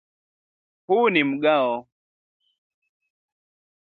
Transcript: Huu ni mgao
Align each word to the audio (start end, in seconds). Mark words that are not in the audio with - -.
Huu 0.87 1.09
ni 1.09 1.23
mgao 1.23 1.87